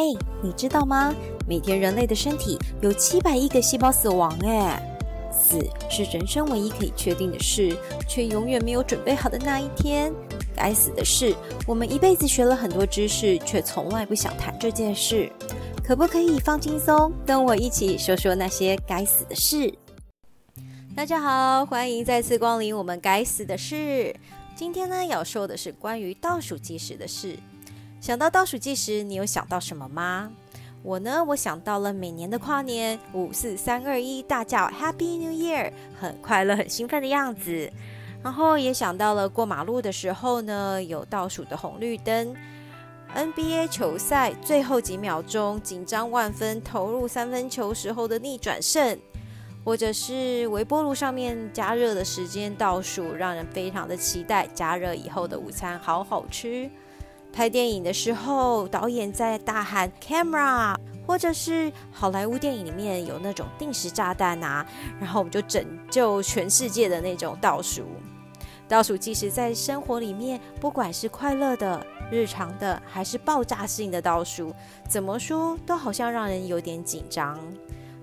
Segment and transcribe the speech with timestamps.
[0.00, 0.04] 哎，
[0.42, 1.14] 你知道吗？
[1.46, 4.82] 每天人类的身体有七百亿个细胞死亡，哎，
[5.30, 5.58] 死
[5.90, 7.76] 是人生唯一可以确定的事，
[8.08, 10.10] 却永远没有准备好的那一天。
[10.56, 11.34] 该死的是，
[11.66, 15.30] 我们一辈子学了很多知识，却从来不想谈这件事。
[15.84, 19.70] 可不可以放轻松，跟我一起说说那些该死的事？
[20.96, 24.16] 大家好，欢迎再次光临我们该死的事。
[24.56, 27.36] 今天呢，要说的是关于倒数计时的事。
[28.00, 30.32] 想到倒数计时，你有想到什么吗？
[30.82, 37.70] 我呢，我想到了每年的跨年，五四三二一，大叫 Happy New Year，很快乐、很兴奋的样子。
[38.22, 42.34] 然后也想到了过马路的时候呢，有倒数的红绿灯。
[43.14, 48.98] NBA 球赛最后几秒钟，紧张万分，投入三分球时候的逆转胜，
[49.62, 56.70] 或者是微波炉上面加热的时间倒数，让人非常的期待加热以后的午餐好好吃。
[57.32, 64.66] 拍电影的时候，导演在大喊 “camera”，或者是好莱坞电影里面有那种定时炸弹啊，
[64.98, 67.84] 然后我们就拯救全世界的那种倒数。
[68.68, 74.54] 倒数计时在生活里面，不管是快乐的、日常的，还是爆炸性的倒数，
[74.88, 77.38] 怎么说都好像让人有点紧张。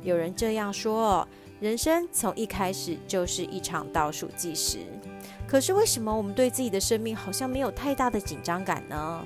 [0.04, 1.26] 有人这样说：
[1.60, 4.80] 人生从一开始就是一场倒数计时。
[5.48, 9.26] 可是为什么我们对自己的生命好像没有太大的紧张感呢？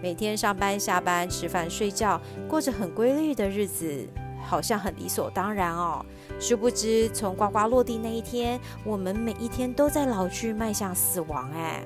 [0.00, 4.06] 每天上班、下班、吃饭、睡觉，过着很规律的日子，
[4.44, 6.06] 好像很理所当然哦。
[6.38, 11.50] 殊不知，从呱呱落地那一天，我们每一天都在老去，迈向死亡。
[11.52, 11.82] 哎，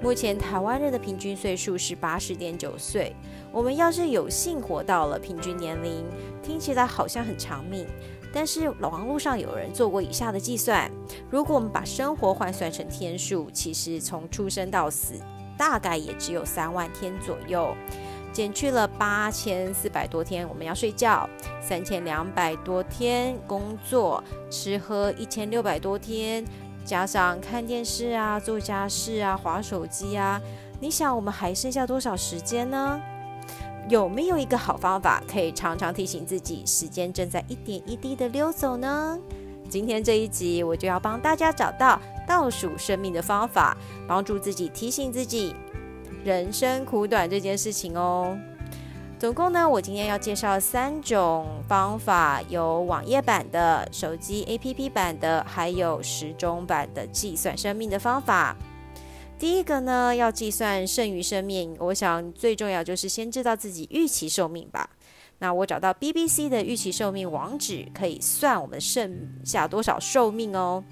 [0.00, 3.14] 目前台湾人的平均岁数是八十点九岁。
[3.52, 6.04] 我们要是有幸活到了平均年龄，
[6.42, 7.86] 听起来好像很长命。
[8.36, 10.90] 但是网络上有人做过以下的计算：
[11.30, 15.14] 如果我们把生活换算成天数，其实从出生到死
[15.56, 17.74] 大概也只有三万天左右。
[18.34, 21.26] 减去了八千四百多天我们要睡觉，
[21.62, 26.44] 三千两百多天工作，吃喝一千六百多天，
[26.84, 30.38] 加上看电视啊、做家事啊、划手机啊，
[30.78, 33.00] 你想我们还剩下多少时间呢？
[33.88, 39.18] 有没有一个好方法，可以常常提醒自己，时间正在一点一滴的溜走呢？
[39.68, 43.76] 今天这一集，我就要帮大家找到倒数生命的方法，
[44.08, 45.54] 帮助自己提醒自己，
[46.24, 48.36] 人生苦短这件事情哦。
[49.18, 58.56] 总共呢，我今天要介绍三种方法，有网页版的、手机 APP 版的，还有时钟版的计算生命的方法。
[59.38, 64.88] 第一个呢，要计算剩余生命，我想最重要就是先知道自己预期寿命吧。
[65.40, 70.82] 那我找到 BBC 的预期寿命网址，可以算我们剩下多少寿命哦。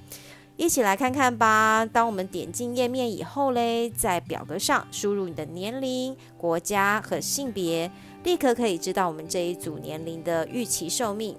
[0.58, 1.86] 一起来看看吧。
[1.90, 7.90] 当我们点进页面以后嘞，在表格上输入你的年龄、国家和性别，
[8.24, 11.34] 立刻可以知道我们这一组年龄的预期寿命。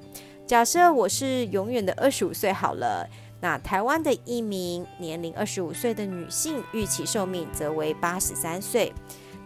[0.47, 3.07] 假设我是永远的二十五岁好了。
[3.45, 8.91] 那台湾的一名年龄二十五岁的女性预期寿命则为八十三岁，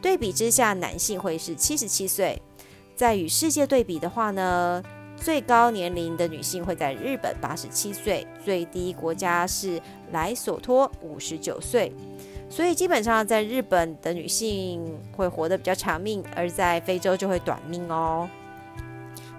[0.02, 2.42] 对比之下，男性会是七十七岁。
[2.96, 4.82] 在与世界对比的话呢，
[5.18, 9.82] 最高年龄的女性会在日本八十七岁，最低国家是
[10.14, 11.92] 莱索托五十九岁。
[12.50, 18.30] 所以基本上在日本的女性会活得比较长命，而在非洲就会短命哦。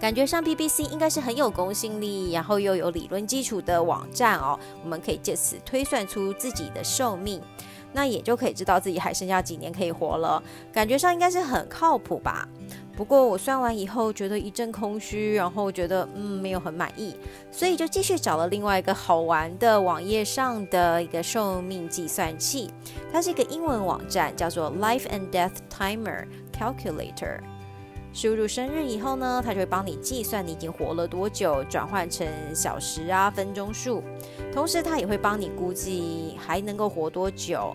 [0.01, 4.59] 感觉上 BBC 应该是很有公信力，然后又有理论基础的网站哦。
[4.83, 7.39] 我们可以借此推算出自己的寿命，
[7.93, 10.43] 那也就可以知道自己还剩下几年可以活了。
[10.73, 12.49] 感觉上应该是很靠谱吧？
[12.97, 17.15] 不过我算完以后觉得一阵空虚，然后觉得嗯没有很满意，
[17.51, 22.71] 所以就继续找了另外一个好玩的网页上的一个寿命计算器，
[23.13, 26.27] 它是一个英文网站，叫做 Life and Death Timer
[26.59, 27.41] Calculator。
[28.13, 34.03] 输入生日以后呢，它就会帮你计算你已经活了多久，转换成小时啊、分钟数。
[34.53, 37.75] 同时，它也会帮你估计还能够活多久。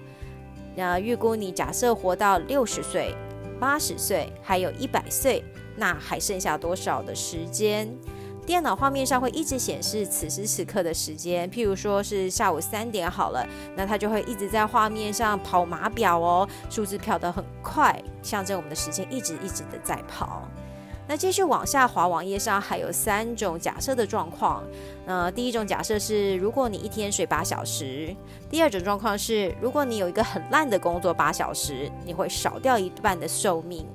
[0.76, 3.16] 那预估你假设活到六十岁、
[3.60, 5.42] 八十岁，还有一百岁，
[5.78, 7.88] 那还剩下多少的时间？
[8.46, 13.44] 电脑画面上会一直显示此时此刻的时间，譬如说是下午三点好了，
[13.76, 20.48] 那它就会一直在画面上跑码表哦，数字跳得很快，象征我们的时间一直一直的在跑。
[21.08, 24.64] 那继续往下滑，网页上还有三种假设的状况。
[25.06, 28.16] 呃，第一种假设是如果你一天睡八小时；
[28.50, 33.86] 第二种状况是如果你有一个很烂的工作八小时，你会少掉一半的寿命。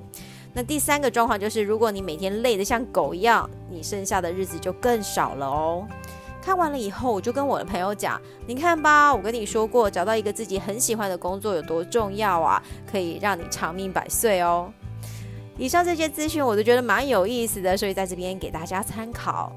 [0.53, 5.87] 那第三个状况就是，如果你每天累得像狗一样，你剩下的日子就更少了哦。
[6.41, 12.61] 看完了以后，我就跟我的朋友讲：“你看吧，我跟你说过，找到一个自己很喜欢的工作有多重要啊，
[12.91, 14.73] 可以让你长命百岁哦。”
[15.57, 19.53] 以上这些资讯我都觉得蛮有意思的，所以在这边给大家参考。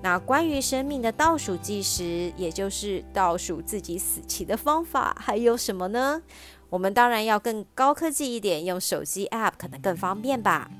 [0.00, 6.22] 那关于生命的倒数计时，也就是倒数自己死期的方法，还有什么呢？
[6.70, 10.70] 我们当然要更高科技一点，用手机 App 可能更方便吧。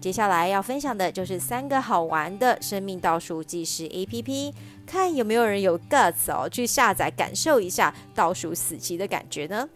[0.00, 4.52] 接下来要分享的就是三个好玩的生命倒数计时 APP，
[4.86, 9.68] 看有没有人有 guts 哦，去下载感受一下倒数死期的感觉呢？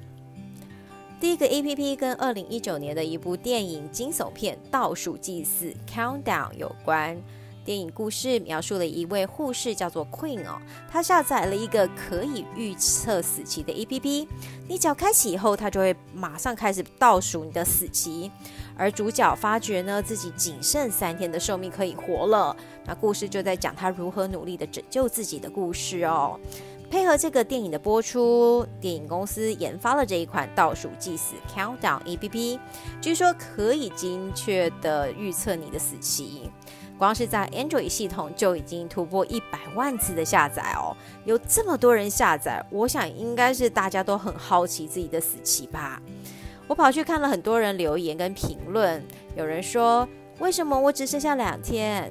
[1.21, 7.17] 第一个 APP 跟二零一九年的一部电影惊悚片《倒数计时》Countdown 有关。
[7.65, 14.29] 电影故事描述了一位护士叫做 Queen 哦，她下载了一个可以预测死期的 APP，
[14.69, 18.31] 你只要开启以后，它就会马上开始倒数你的死期。
[18.77, 26.39] 而主角发觉呢自己仅剩三天的寿命可以活了，那故事就在讲他如何努力的拯救自己的故事哦。
[26.91, 32.61] 配合这个电影的播出，电影公司研发了这一款倒数计时 Countdown APP，
[33.01, 36.51] 据说可以精确的预测你的死期。
[36.99, 46.01] 光是在 Android 系统就已经突破一百万次的下载哦，有这么多人下载，我想应该是大家都很好奇自己的死期吧。
[46.67, 49.03] 我跑去看了很多人留言跟评论，
[49.37, 50.09] 有人说
[50.39, 52.11] 为什么我只剩下两天，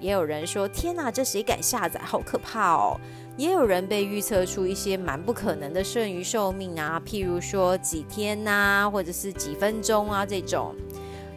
[0.00, 2.98] 也有人说天哪，这谁敢下载，好可怕哦。
[3.36, 10.72] 也有人被预测出一些蛮不可能的剩余寿命啊，譬如说几天呐，或者是几分钟啊这种。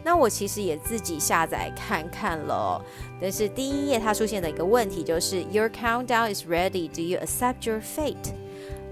[0.08, 2.82] 那我其实也自己下载看看了，
[3.20, 6.88] 但是第一页它出现的一个问题就是 Your countdown is ready.
[6.88, 8.32] Do you accept your fate?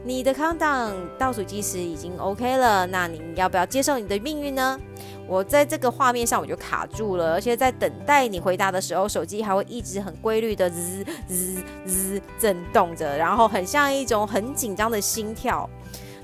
[0.05, 4.79] 你的 countdown 倒数计时已经 OK 了，那你要不要接受你的命运呢？
[5.27, 15.67] 我在这个画面上我就卡住了，而且在等待你回答的时候，手机还会一直很规律的滋滋滋震动着，然后很像一种很紧张的心跳。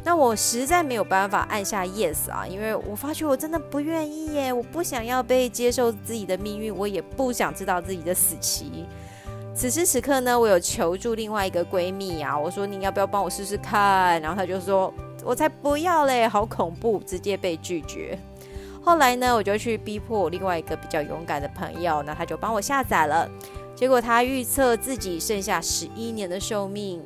[0.05, 8.85] 那我实在没有办法按下 yes 啊，因为我发觉我真的不愿意耶，我不想要被接受自己的命运，我也不想知道自己的死期。
[9.55, 14.21] 此时此刻呢，我有求助另外一个闺蜜啊，我说你要不要帮我试试看？
[14.21, 14.93] 然后她就说，
[15.25, 18.19] 我才不要嘞，好恐怖，直接被拒绝。
[18.83, 23.31] 后来呢，我就去逼迫我另外一个比较勇敢的朋友，那他就帮我下载了。
[23.77, 27.01] 结果他预测自己剩下十一年的寿命。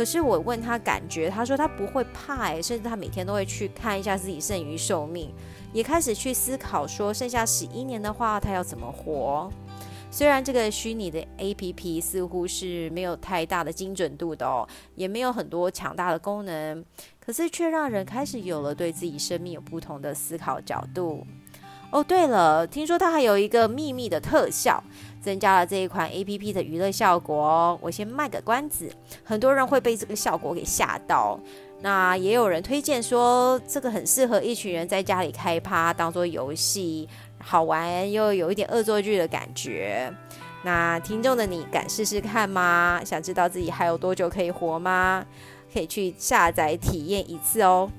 [0.00, 5.30] 可是我问他感觉，他说他不会怕，甚至他每天都会去看一下自己剩余寿命，
[5.74, 9.52] 也开始去思考说剩下十一年的话，他要怎么活。
[10.10, 16.82] 虽然这个虚拟的 A P P 似乎是没有太大的精准度的哦，也没有很多强大的功能，
[17.22, 21.26] 可是却让人开始有了对自己生命有不同的思考角度。
[21.90, 24.82] 哦，对了，听说它还有一个秘密的特效。
[25.22, 28.90] 增加了这一款 A P P 的娱乐效果哦，我先卖个关子，
[29.22, 31.38] 很多人会被这个效果给吓到。
[31.82, 37.06] 那也有人推荐说，这个很适合一群人在家里开趴，当做游戏，
[37.38, 40.10] 好玩又有一点恶作剧的感觉。
[40.62, 43.02] 那听众的你敢试试看吗？
[43.04, 45.22] 想知道自己还有多久可以活吗？
[45.70, 47.90] 可以去下载体验一次哦。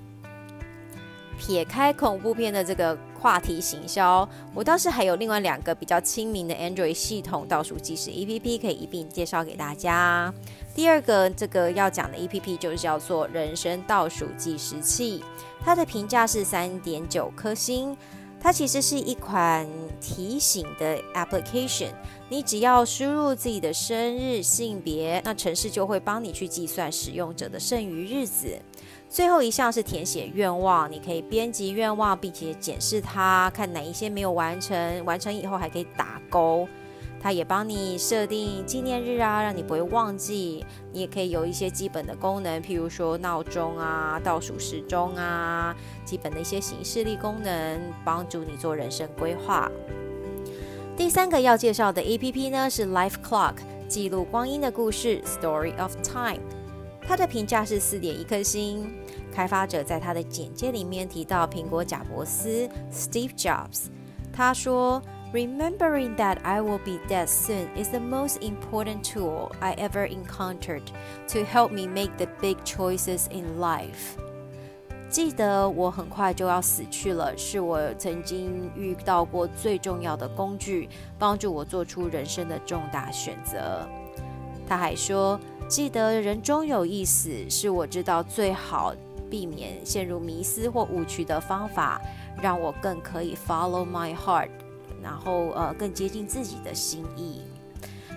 [1.37, 10.33] 撇开恐怖片的这个话题行销，我倒是还有另外两个比较亲民的 Android 系统倒数计时 APP 可以一并介绍给大家。
[10.73, 15.23] 第二个这个要讲的 APP 就是叫做人生倒数计时器，
[15.63, 17.95] 它的评价是三点九颗星。
[18.43, 19.67] 它其实是一款
[20.01, 21.91] 提醒的 application，
[22.27, 28.59] 你只要输入自己的生日、性别，那城市就会帮你去计算使用者的剩余日子。
[29.07, 36.67] 最后一项是填写愿望，你可以编辑愿望，并且检视它，看哪一些没有完成，完成以后还可以打勾。
[37.21, 40.65] 它也帮你设定纪念日啊，让你不会忘记。
[40.91, 49.71] 你也可以有一些基本的功能，譬如说闹钟啊、倒数时钟啊，基本的一些行事历功能，帮助你做人生规划。
[50.97, 53.55] 第三个要介绍的 A P P 呢是 Life Clock，
[53.87, 56.41] 记录光阴的故事，Story of Time。
[57.07, 58.91] 它的评价是四点一颗星。
[59.33, 63.85] 开发者在他的简介里面提到苹果贾伯斯 Steve Jobs，
[64.33, 65.01] 他说
[65.32, 70.82] ：“Remembering that I will be dead soon is the most important tool I ever encountered
[71.28, 74.16] to help me make the big choices in life。”
[75.08, 80.88] 记得我很快就要死去了，是我曾经遇到过最重要的工具，
[81.18, 83.86] 帮助我做出人生的重大选择。
[84.68, 85.38] 他还说。
[85.68, 88.94] 记得人终有一死，是我知道最好
[89.28, 92.00] 避免陷入迷思或误区的方法，
[92.40, 94.48] 让我更可以 follow my heart，
[95.01, 97.41] 然后呃更接近自己的心意。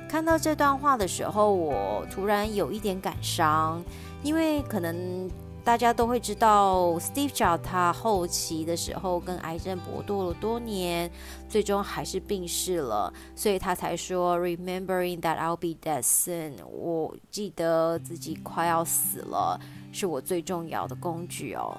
[0.09, 3.83] 看到这段话的时候，我突然有一点感伤，
[4.23, 5.29] 因为可能
[5.65, 11.11] 大家都会知道，Steve Jobs 他后期的时候跟癌症搏斗了多年，
[11.49, 19.59] 最终还是病逝了，所以他才说，Remembering that I'll be dead soon，我记得自己快要死了，
[19.91, 21.77] 是我最重要的工具哦。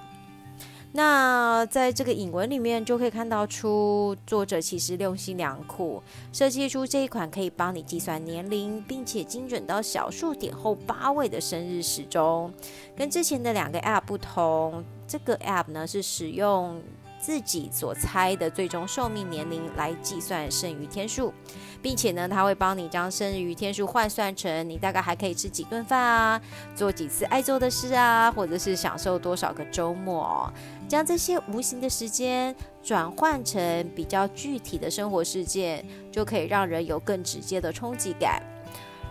[0.96, 12.50] 那在这个引文里面就可以看到出，作者其实用心良苦，设计出这一款可以帮你计算年龄，并且精准到小数点后八位的生日时钟。
[12.96, 16.82] 跟之前的两个 App 不同，这个 App 呢是使用。
[17.20, 21.34] 自己所猜的最终寿命年龄来计算剩余天数，
[21.82, 26.42] 并且呢，他会帮你将剩余天数换算成你大概还可以吃几顿饭啊，
[26.76, 30.52] 做几次爱做的事啊，或者是享受多少个周末，
[30.88, 38.42] 将这些无形的时间转换成比较具体的生活事件，就可以让人有更直接的冲击感。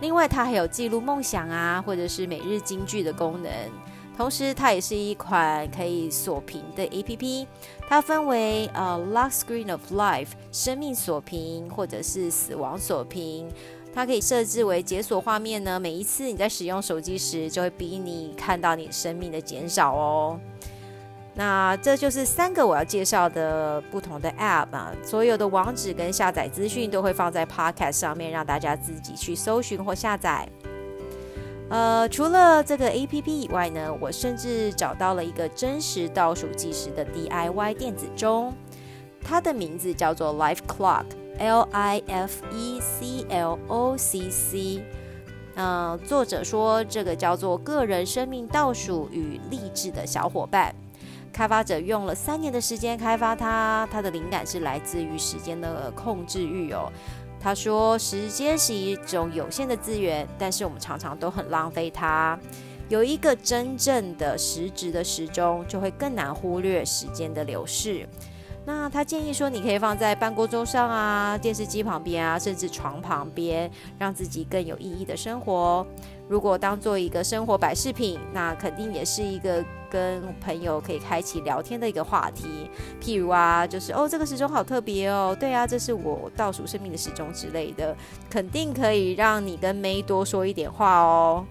[0.01, 3.51] 另外，它还有记录梦想啊，或者是每日金句的功能。
[4.17, 7.47] 同时，它也是一款可以锁屏的 A P P。
[7.87, 13.47] 它分为呃 Lock Screen of Life 生命锁屏，或者是死亡锁屏。
[13.93, 15.79] 它可以设置为解锁画面呢。
[15.79, 20.39] 每一次你在使用手机时，就会逼你看到你生命的减少哦。
[21.33, 24.93] 那这就是三个我要介绍的不同的 App 啊。
[25.03, 30.47] 所有的网址跟下载资讯都会放在 Podcast 上面，让大家自己去搜寻或下载。
[31.67, 38.53] 呃，除了这个 A P P 以外呢，我甚至找到了一个真实倒数计时的 D I Y 电子钟，
[39.23, 44.83] 它的名字叫做 Life Clock，L I F E C L O C C。
[45.55, 50.75] 嗯，作者说这个叫做个人生命倒数与励志的小伙伴。
[51.33, 56.91] 开发者用了三年的时间开发它，它的灵感是来自于时间的控制欲哦。
[57.45, 62.35] 他说：“时间是一种有限的资源，但是我们常常都很浪费它。
[62.89, 68.09] 有一个真正的实质的时钟，就会更难忽略时间的流逝。
[68.65, 73.69] 那他建议说，你可以放在办公桌上啊，电视机旁边啊，甚至床旁边，
[73.99, 75.85] 让自己更有意义的生活。”
[76.27, 82.67] 如果当做一个生活摆饰品，那肯定也是一个跟朋友可以开启聊天的一个话题。
[82.99, 87.95] 譬如啊，就是哦，这个时钟好特别哦，对啊，这是我倒数生命的时钟之类的，
[88.27, 91.45] 肯定可以让你跟 May 多说一点话哦。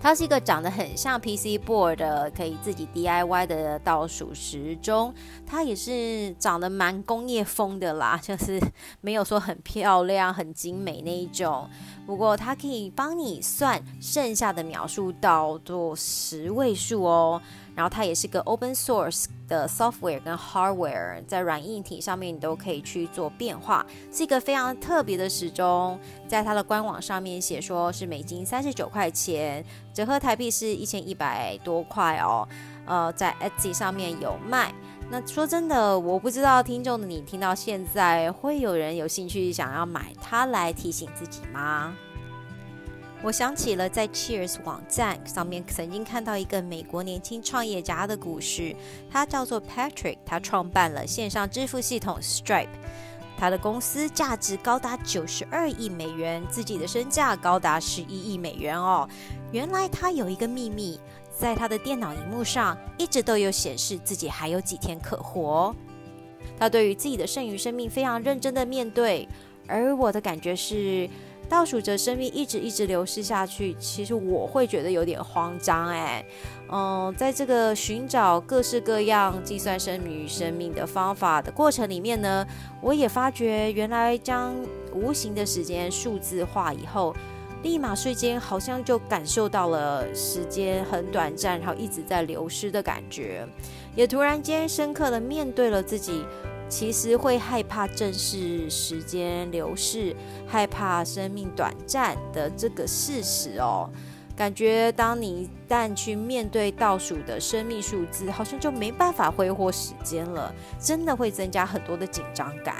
[0.00, 5.12] 它是一个长得很像 PC board 的，可以自己 DIY 的倒数时钟。
[5.44, 8.60] 它也是长得蛮工业风的啦， 就是
[9.00, 11.68] 没有说很漂亮、很精美那一种。
[12.06, 17.42] 不过它可以帮你算剩下的秒数到做十位数哦。
[17.76, 26.00] 然后它也是个 open source 的 software 跟 hardware，在软硬体上面你都可以去做变化，是一个非常特别的时钟。
[26.26, 32.48] 在它的官网上面写说是美金三十九块钱，折合台币是一千一百多块哦。
[32.86, 34.72] 呃，在 Etsy 上面有卖。
[35.10, 41.94] 那说真的，我不知道听众的你听到现在会有人有兴趣想要买它来提醒自己吗？
[43.22, 48.74] 我想起了在 Cheers 网站上面曾经看到一个美国年轻创业家的故事，
[49.10, 52.68] 他叫做 Patrick，他创办了线上支付系统 Stripe，
[53.36, 59.08] 他的公司价值高达九十二亿美元，自己的身价高达十一亿美元哦。
[59.50, 61.00] 原来他有一个秘密。
[61.38, 65.76] 在他的电脑荧幕上，一直都有显示自己还有几天可活。
[66.58, 69.28] 他对于自己的剩余生命非常认真的面对，
[69.66, 71.06] 而我的感觉是，
[71.48, 76.24] 倒数着生命一直一直流逝下去，其实我会觉得有点慌张哎。
[76.70, 82.46] 嗯，在这个寻找各式各样计算生命与生命的方法的过程里面呢，
[82.80, 84.54] 我也发觉原来将
[84.92, 87.14] 无形的时间数字化以后。
[87.62, 93.44] 立马瞬间，好像就感受到了时间很短暂，然后一直在流失的感觉，
[93.96, 96.24] 也突然间深刻的面对了自己，
[96.68, 100.14] 其实会害怕正视时间流逝，
[100.46, 103.88] 害怕生命短暂的这个事实哦。
[104.36, 112.74] 感觉当你一旦去面对倒数的生命数字，好像就没办法挥霍时间了，真的会增加很多的紧张感。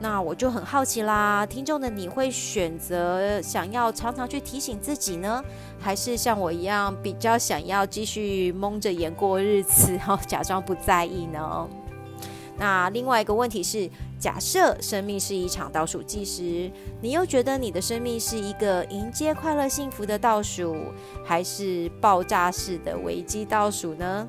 [0.00, 5.44] 那我就很好奇啦，听众的你会选择想要常常去提醒自己呢，
[5.78, 11.68] 还是像我一样比较想要继续蒙着眼过日子，然后假装不在意呢？
[12.60, 13.88] 那另外一个问题是，
[14.18, 20.76] 假设生命是一场倒数计时，你又觉得你的生命是一个迎接快乐幸福的倒数，
[21.24, 24.28] 还是爆炸式的危机倒数呢？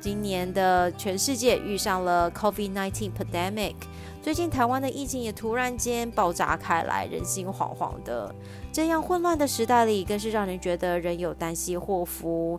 [0.00, 3.76] 今年的全世界遇上了 COVID-19 pandemic，
[4.20, 8.34] 最近台湾的疫情也突然间爆炸开来，人心惶惶的。
[8.72, 12.58] 这样混乱的时代里，更是让人觉得人有旦夕祸福，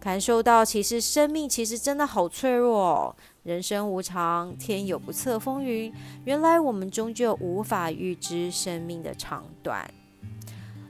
[0.00, 3.16] 感受到其实生命其实真的好脆弱，哦
[3.50, 5.92] 人生无常，天有不测风云。
[6.24, 9.92] 原来我们终究无法预知生命的长短。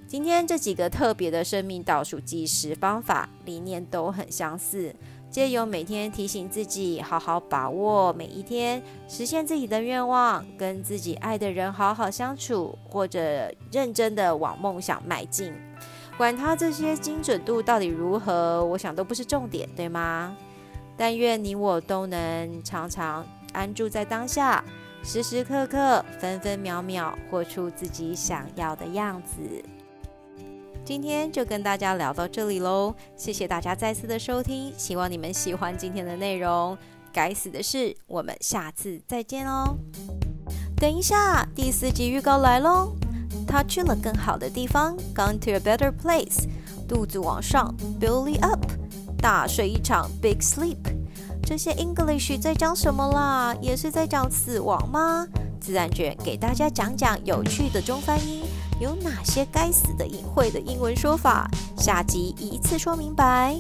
[0.07, 4.95] 今天这几个特别的生命倒数计时方法理念都很相似，
[5.31, 15.51] 借由每天提醒自己好好把握每一天，实现自己的愿望，跟自己爱的人好好相处，或者认真的往梦想迈进。
[16.19, 20.37] 管他这些精准度到底如何，我想都不是重点，对吗？
[21.01, 24.63] 但愿你我都能常常安住在当下，
[25.03, 29.65] 时时刻刻、分分秒秒活出自己想要的样子。
[30.85, 36.77] 今天就跟大家聊到这里喽，谢谢大家再次的收听，希望你们喜欢今天的内容。
[37.11, 39.75] 该死的事，我们下次再见哦。
[40.77, 42.93] 等一下，第四集预告来喽，
[43.49, 46.45] 他去了更好的地方，gone to a better place，
[46.87, 48.70] 肚子往上，belly up，
[49.21, 50.79] 大睡一场，big sleep。
[51.45, 53.55] 这些 English 在讲什么啦？
[53.61, 55.27] 也是在讲死亡吗？
[55.61, 58.43] 自然卷给大家讲讲有趣的中翻英。
[58.81, 61.47] 有哪些该死的隐晦的英文说法？
[61.77, 63.55] 下集一次说明白。